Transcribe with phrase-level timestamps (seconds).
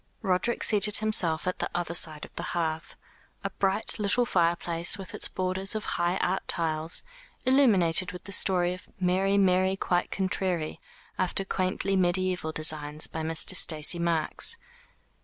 [0.23, 2.95] Roderick seated himself at the other side of the hearth
[3.43, 7.03] a bright little fire place with its border of high art tiles,
[7.45, 10.79] illuminated with the story of "Mary, Mary, quite contrary,"
[11.19, 13.53] after quaintly mediaeval designs, by Mr.
[13.55, 14.57] Stacey Marks.